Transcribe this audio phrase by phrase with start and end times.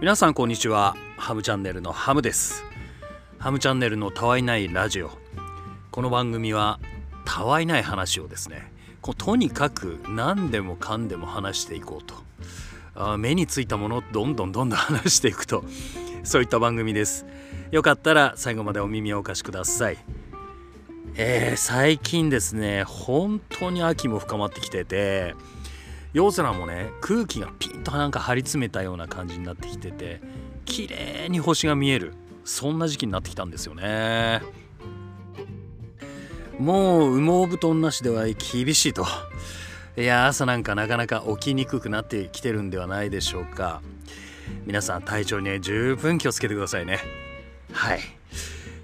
[0.00, 0.96] 皆さんこんにちは。
[1.18, 2.64] ハムチャンネルのハムです。
[3.38, 5.10] ハムチャンネルのたわいないラジオ。
[5.90, 6.80] この番組は
[7.26, 12.14] たわいない話をですねこうとにかく何でもかんでも話していこうと。
[12.94, 15.66] あ目についたものをどんどんどんどん 話していくと。
[16.24, 17.26] そういった番組です。
[17.70, 19.98] よかったら最後までお耳をお貸しください。
[21.16, 25.34] えー、最近ですね本当に秋も深まってきてて
[26.12, 30.20] 夜空もね空気がピンとなんか張り詰めたような感じになってきてて
[30.64, 32.14] 綺麗に星が見える。
[32.44, 34.42] そんな時期になってきたんですよね。
[36.58, 39.06] もう羽毛布団なしでは厳しいと。
[39.96, 43.82] いや朝なんかなかなか起きにくくなってきてるんではないでしょうか。
[44.66, 46.98] 皆さん体調にね十分気をつけてくださいね。
[47.72, 48.00] はい。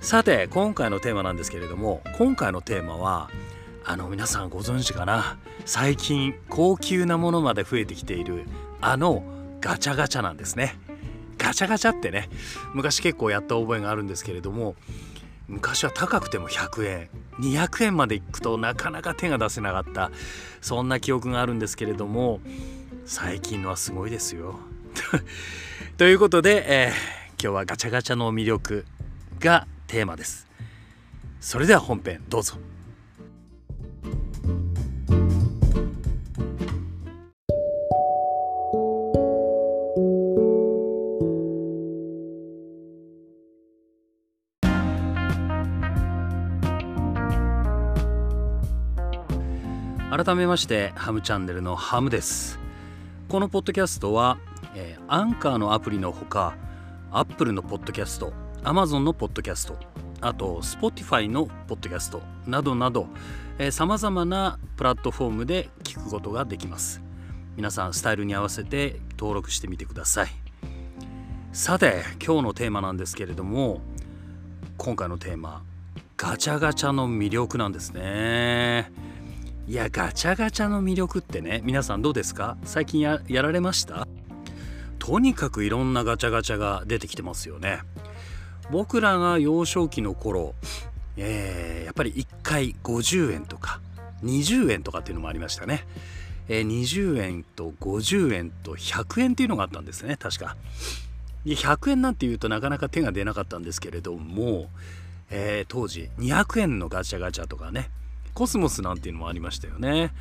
[0.00, 3.28] さて今回のテーマなんですけれども今回のテーマは
[3.88, 5.38] あの皆さんご存知かな？
[5.64, 8.44] 最近高級なものまで増えてきている
[8.80, 9.22] あの
[9.60, 10.76] ガチャガチャなんですね。
[11.38, 12.28] ガチャガチャってね
[12.74, 14.74] 昔結構やった覚えがあるんですけれども
[15.46, 20.10] 昔は高くても100円200円までいくとなかなか手が出せなかった
[20.60, 22.40] そんな記憶があるんですけれども
[23.04, 24.58] 最近のはすごいですよ。
[25.96, 28.84] ということで、えー、今日はガチャガチャの魅力
[29.38, 30.48] がテーマです。
[31.40, 32.56] それでは本編どうぞ。
[50.26, 52.58] 改めましてハムチャンネルのハムです。
[53.28, 54.38] このポッドキャストは、
[54.74, 56.56] えー、アンカーのアプリのほか
[57.12, 58.32] アップルのポッドキャスト
[58.64, 59.78] アマゾンのポッドキャスト
[60.20, 63.06] あと Spotify のポッドキャストなどなど
[63.70, 67.00] さまざまなプラットフォームで聞くことができます。
[67.54, 70.28] 皆さんスタイルに合わせて登録してみてください。
[71.52, 73.80] さて今日のテーマなんですけれども
[74.76, 75.62] 今回のテーマ
[76.16, 79.05] ガチャガチャの魅力なんですね。
[79.68, 82.56] いやガチャガチャの魅力ってね皆さんどうですか？
[82.64, 84.06] 最近やられました？
[85.00, 87.80] とにかくいろんなガチャガチャが出てきてますよね。
[88.70, 90.54] 僕らが幼少期の頃、
[91.16, 93.80] えー、やっぱり1回50円とか
[94.22, 95.84] 20円とかっていうのもありましたね、
[96.48, 100.56] えー、20円と50円と100円っていうのがあったんですね確か。
[101.44, 104.68] 100円なんていうとなかなか手が出なかったんですけれども、
[105.30, 107.90] えー、当時200円のガチャガチャとかね
[108.36, 110.12] コスモスなんていうのもありましたよね。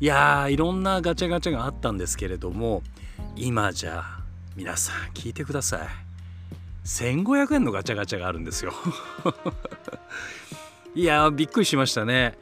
[0.00, 2.84] いやーいろんなガチャガチャがあったんですけれども
[3.34, 4.04] 今じゃ
[4.54, 5.88] 皆さん聞いてください。
[6.84, 8.72] 1500円のガチャガチャがあるんですよ。
[10.94, 12.38] いやーびっくりしましたね。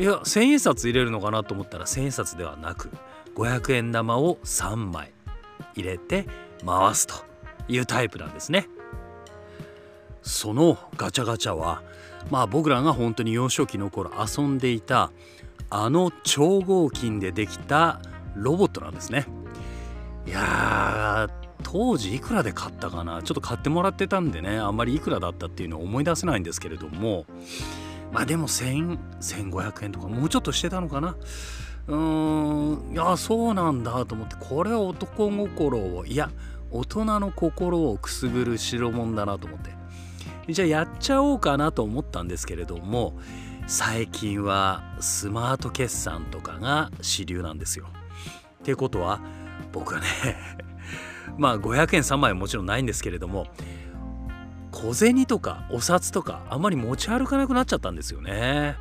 [0.00, 2.90] いや1000円札入れるのかなと思ったら1000円札ではなく
[3.36, 5.12] 500円玉を3枚
[5.76, 6.26] 入れて
[6.66, 7.14] 回すと
[7.68, 8.68] いうタイプなんですね。
[10.22, 11.82] そのガチャガチャは
[12.30, 15.10] まあ僕らが本当に幼少期の頃遊んでいた
[15.70, 18.00] あの超合金でできた
[18.34, 19.26] ロボットなんですね。
[20.26, 21.28] いや
[21.62, 23.22] 当時いくらで買ったかな？
[23.22, 27.26] ちょっと買ってもらってたんでねあんまりいくらだったっていうのを思い出せないんですけれども。
[28.12, 31.16] まあでも10001500円とかもうちょっとしてたのかな？
[31.88, 36.30] うーんいやそうなんだと思ってこれは男心をいや
[36.70, 39.75] 大人の心をくすぐる代物だなと思って。
[40.48, 43.14] じゃあやっちゃおうかなと思ったんですけれども
[43.66, 47.86] 最近はスマート決算とかが主流なんですよ。
[48.60, 49.20] ってことは
[49.72, 50.06] 僕はね
[51.36, 53.46] まあ500円3枚はもちろんないんですけれども
[54.70, 58.76] 小銭とかお札とかあんまり持ち歩かなくなっちゃったんですよね。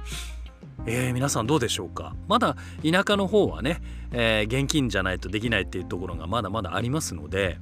[0.86, 2.16] えー、皆さんどうでしょうか？
[2.28, 3.82] まだ田舎の方はね、
[4.12, 7.58] えー、現金じゃないとできないっていうところがまだまだありますので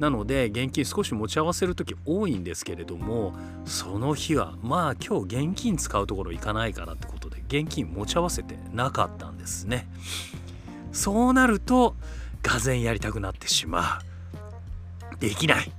[0.00, 3.34] なので現金少し持ち合わせる時多いんですけれども
[3.66, 9.86] その日はまあ今日現金使うところ行かないからってことで現金持ち合わせてなかったんですね。
[10.92, 11.94] そうなると
[12.42, 14.00] がぜやりたくなってしま
[15.12, 15.16] う。
[15.20, 15.70] できない。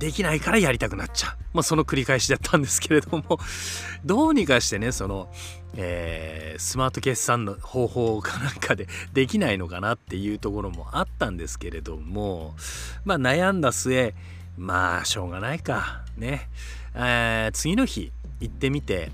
[0.00, 3.38] できないからやりたくなっちゃう、まあ、その繰り返しだったんですけれども。
[4.02, 5.30] どうにかしてねその、
[5.76, 12.56] えー、スマート決算の方法かなんかでできないのかなっていうところもあったんですけれども。
[13.04, 14.14] まあ悩んだ末
[14.56, 16.02] まあしょうがないか。
[16.16, 16.48] ね、
[16.94, 18.10] えー、次の日
[18.40, 19.12] 行ってみて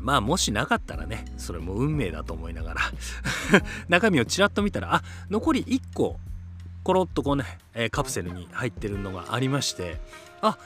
[0.00, 2.80] まあもしなかったらねそれも運命だと思いながら。
[3.88, 6.18] 中身をちらっと見たらあ残り1個
[6.86, 7.42] コロッとこうね、
[7.74, 9.96] え、カプセルに入ってるのがありまして
[10.40, 10.56] あ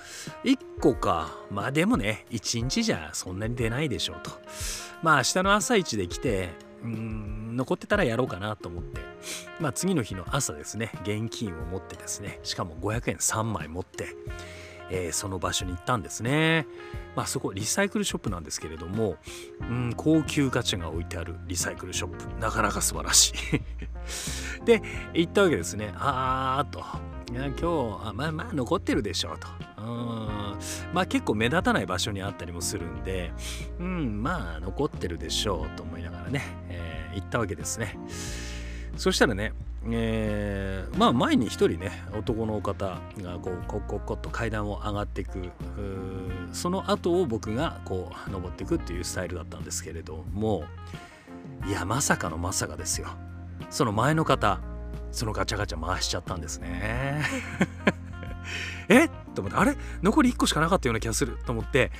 [0.44, 1.34] 1個か。
[1.50, 4.31] まあでもね1日じゃそんなに出ないでしょうと。
[5.02, 6.50] まあ明日の朝一で来て
[6.84, 9.00] うん残ってたらやろうかなと思って。
[9.61, 10.93] まあ、次の日の朝ですね。
[11.05, 12.38] 現金を持ってですね。
[12.43, 14.08] しかも500円3枚持って、
[14.90, 16.66] えー、その場所に行ったんですね。
[17.16, 19.16] まあ、そこリサイクルショップなんですけれども、
[19.60, 22.40] うん、高級ガチャが置いてあるリサイクルショップ。
[22.40, 23.34] なかなか素晴らしい。
[24.64, 24.82] で
[25.14, 25.92] 行ったわけですね。
[25.96, 26.84] あーと。
[27.32, 29.48] 今日あまあまあ残ってるでしょうと。
[29.82, 30.58] うん。
[30.92, 33.32] まあ結構目立たない場所にあったりもするんで
[33.78, 37.96] うんまあ残ってるでしょうと思いながらね、えー、行ったわけですね。
[39.00, 39.55] そしたらね
[39.88, 45.49] えー、まあ前に一人ね男の方がこうコッコッコッと階段を上がっていく
[46.52, 50.64] その後を僕がこう登っていくっていうスタイルだったんですけれども
[51.67, 53.08] いやまさかのまさかですよ。
[53.70, 54.61] その前の方
[55.12, 57.23] そのガチャガチャ回しちゃったんですね。
[58.91, 59.79] えと思ってあれ？
[60.02, 61.91] 残り1個しかなかったような気がすると思って、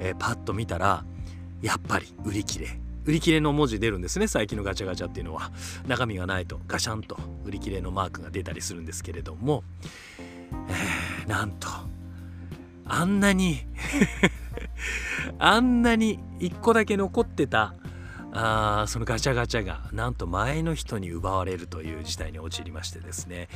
[0.00, 1.04] えー、パッと見たら
[1.62, 2.87] やっぱり売り切れ。
[3.08, 5.50] 売り切れの文字出るんですね最近のガチャガチャっていうのは。
[5.86, 7.16] 中身がないとガシャンと
[7.46, 9.64] 売り切れのマークが出たりするんですけれども、
[10.52, 11.68] えー、なんと
[12.84, 13.60] あんなに
[15.40, 17.74] あんなに1個だけ残ってた
[18.30, 23.48] あそのガチャガチャがなんと前の人に奪われるという事態に陥りましてですね。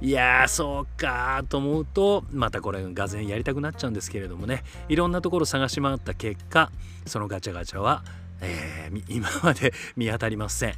[0.00, 4.64] いやーそうかと思うとまたこれがぜんやりたくなっちゃうんですけれどもね。
[4.88, 6.72] いろんなところ探し回った結果
[7.04, 8.02] そのガチャガチャは、
[8.40, 10.74] えー、今まで見当たりません。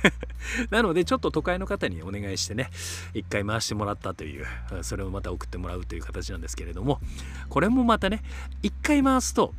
[0.70, 2.70] なのでちょっと都会の方にお願いしてね
[3.12, 4.46] 一回回してもらったという
[4.82, 7.00] それをまた送ってもらうという形なんですけれども
[7.50, 8.22] これもまたね
[8.62, 9.54] 一回回すと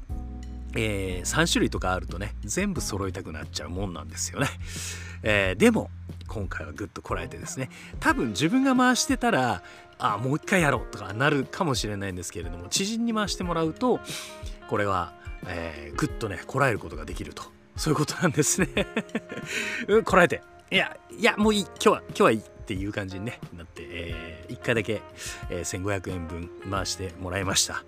[0.76, 4.48] えー、3種類とかあるとね全部揃いたくなっちゃうもんなんですよね、
[5.24, 5.90] えー、でも
[6.28, 7.70] 今回はぐっとこらえてですね
[8.00, 9.64] 多分自分が回してたら
[9.98, 14.00] あもう一回やろうとかなるかもしれないんですけれども知人に回してもらうと
[14.70, 15.14] これは、
[15.48, 17.44] えー、ぐっとねこらえることができると。
[17.76, 18.68] そういうことなんですね、
[20.04, 20.42] こらえて。
[20.70, 21.62] いやいやもういい。
[21.62, 25.02] 今日は今日はいいっていう感じに、なって、えー、1回だけ、
[25.50, 27.84] えー、1500円分回してもらいました。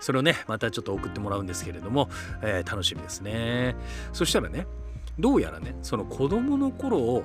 [0.00, 2.10] それをねまたちょっと送ってもらうんですけれども、
[2.42, 3.74] えー、楽しみですね。
[4.12, 4.66] そしたらね
[5.18, 7.24] どうやらねその子供の頃を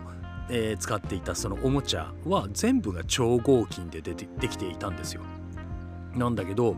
[0.50, 5.22] えー、使っていたそのおもちゃは全部が超合金ででできていたんですよ。
[6.16, 6.76] なんだけど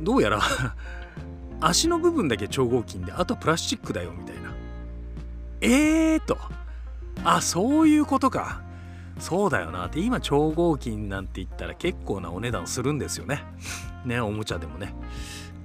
[0.00, 0.40] どうやら
[1.60, 4.54] 足の部分だけ超合金であとプラスチックだよみたいな。
[5.60, 6.38] えーと
[7.22, 8.62] あそういうことか。
[9.18, 13.44] そうだよなって今超合金なんて言ったら結構なお値段するんですよね。
[14.04, 14.94] ねおもちゃでもね。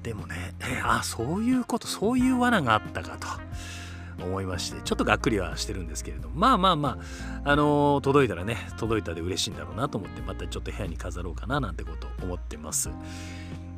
[0.04, 3.28] でもね、えー、あそういうことそういう罠があったかと。
[4.24, 6.98] 思いましてちょっとがっくりはしてるんですけれどもまあまあま
[7.44, 12.90] ああのー、届いたらね届いたで嬉しいんだろうなと思ってまたちょっと部屋に飾ろうかななんてこと思ってます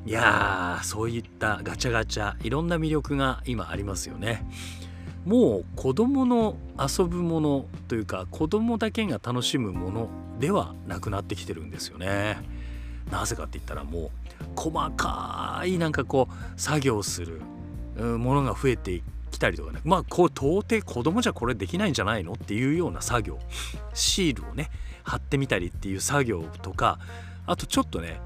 [0.07, 4.49] いやーそういったガチャガチャいろんな魅力が今ありますよね。
[5.25, 10.07] もう子供の遊ぶものというか子供だけが楽しむもの
[10.39, 12.37] ではなくなってきてるんですよね。
[13.11, 14.11] なぜかって言ったらもう
[14.55, 17.41] 細かいなんかこう作業する
[17.97, 19.81] ものが増えてきたりとかね。
[19.83, 23.39] まあこう到底子供じゃこれできないんじゃないのっていうような作業。
[23.93, 24.71] シールをね
[25.03, 26.97] 貼ってみたりっていう作業とか
[27.45, 28.21] あとちょっとね、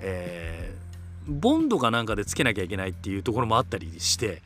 [0.00, 0.85] えー、
[1.26, 4.42] ボンドかなんかでつけなきゃいけないっていうところもあったりして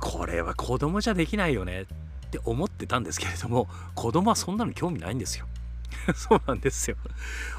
[0.00, 1.86] これは子供じゃできないよねっ
[2.30, 5.46] て思ってたんですけれども子供はそんなの興味ないんですよ。
[6.14, 6.96] そうなんですよ。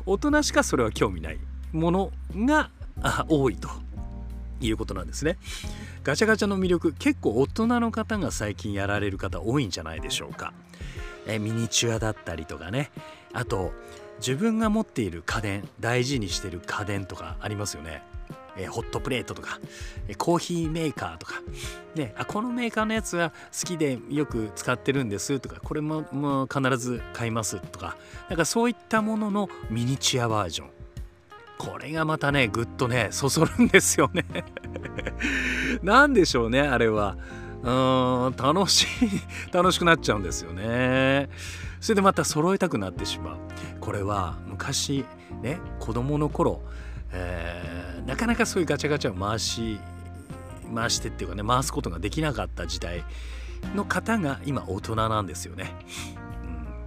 [0.05, 1.39] 大人しかそれは興味ない
[1.71, 2.71] ものが
[3.27, 3.69] 多いと
[4.59, 5.37] いうことなんですね。
[6.03, 10.53] ガチャガチャの魅力結構大人の方が最近やられる方多いんじゃないでしょうか。
[11.27, 12.91] えミニチュアだったりとかね。
[13.31, 13.71] あと
[14.19, 18.03] 自分が持っている家電大事にしてる家電とかありますよね。
[18.57, 19.59] えー、ホットプレートとか、
[20.07, 21.41] え、コーヒーメーカーとか、
[21.95, 27.97] ね、あこのメーカーのやつは好きでよく使ってるんですとかこれももう必ず買いますとか。
[28.29, 30.69] なんかそういったもののミニチュアバージョン。
[31.57, 34.25] これがまたねぐっとねそそるんですよね。
[35.81, 37.17] 何でしょうねあれは。
[37.61, 41.29] うーん楽しい楽しくなっちゃうんですよね。
[41.79, 43.37] それでまた揃えたくなってしまう。
[43.79, 45.05] これは昔
[45.41, 46.61] ね子供の頃
[47.13, 47.52] えー、
[48.05, 49.79] なかなかそういうガチャガチャを回し
[50.73, 53.03] 回してっていうかね回すことができなかった時代
[53.75, 55.71] の方が今大人なんですよね。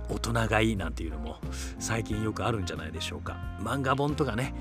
[0.08, 1.38] うん、大人がいいなんていうのも
[1.78, 3.36] 最近よくあるんじゃないでしょうか。
[3.60, 4.54] 漫画本とかね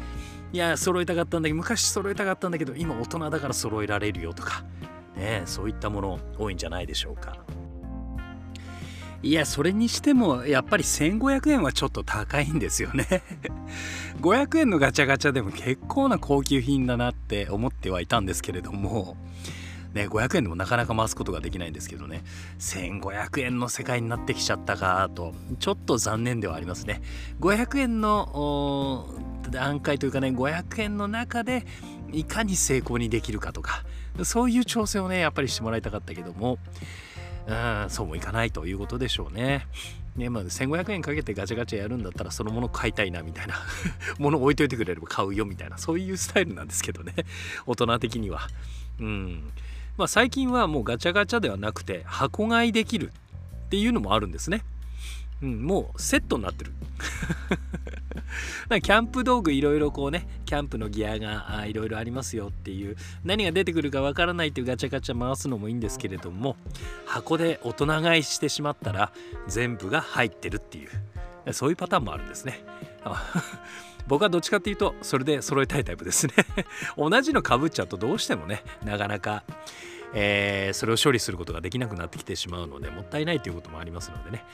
[0.54, 4.64] いや揃えたかったんだけど昔揃えたかったんだけど今大人だから揃えられるよとか
[5.18, 7.38] ねそういったもの多いんじゃないでしょうか。
[9.26, 13.24] いやそれにしてもやっぱり1500円はちょっと高いんですよね。
[14.22, 19.18] 500円のガチャガチャでも結構な高級品だなって思ってはいたんですけれども。
[19.96, 22.24] ね500円でもなかなか回すことができないんですけどね。
[22.60, 25.34] 1500円の世界になってきちゃったかと。
[25.58, 27.02] ちょっと残念ではありますね。
[27.40, 29.10] 500円の
[29.50, 31.66] 段階というかね500円の中で
[32.12, 33.86] いかに成功にできるかとか。
[34.24, 36.60] そういう調整をねやっぱりしてもらいたかったけども。
[37.48, 39.68] うんそうもいかないということでしょうね。
[40.16, 43.56] ねまあ、1500円かけてガチャガチャやるんだったらそのもの買いたいなみたいな
[44.18, 47.14] もの置いといてくれれば買うよみたいなそういうスタイルなんですけどね
[47.68, 48.48] 大人的には。
[49.00, 49.52] うん
[49.98, 53.12] まあ、最近はもうガチャガチャではなくて箱買いできる
[53.66, 54.64] っていうのもあるんですね。
[55.42, 56.74] うん、もうセットになってる。
[58.82, 66.56] キャンプ道具いろいろこうねキャンプのギアがいろいろありますよっていう何が出てくるかわからないっていうガチャガチャ回すのもいいんですけれども
[67.06, 69.12] 箱で大人買いしてしまったら
[69.48, 72.64] 全部が入ってるっていうそういうパターンもあるんですね。
[74.08, 76.34] 僕はどっちかっていうとそれで揃えたいタイプですね。
[76.98, 79.44] 同じのかぶっちゃうとどうしてもねなかなか
[80.18, 84.46] えー、それを処理することができなくなってきてしまうのでもったいないということもありますのでね。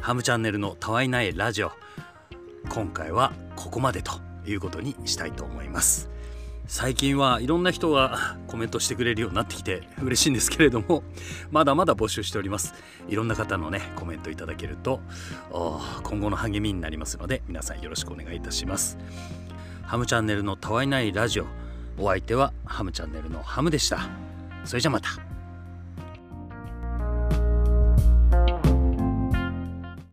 [0.00, 1.72] ハムチャンネルのたわいないラジオ。
[2.68, 4.12] 今回はここまでと
[4.46, 6.10] いうことにしたいと思います。
[6.66, 11.02] 最近はいろんな人がコメントしてくれるようになってきて嬉しいんですけれども
[11.50, 12.74] まだまだ募集しております。
[13.08, 15.00] いろんな方のねコメントいただけると
[16.02, 18.98] 今後の励みになりますので皆さんよろしくお願いいたします。
[19.82, 21.46] ハムチャンネルのたわいないラジオ。
[21.98, 24.08] お相手はハムチャンネルのハムでした。
[24.64, 25.33] それじゃまた。